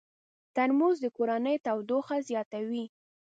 [0.55, 2.85] ترموز د کورنۍ تودوخه زیاتوي.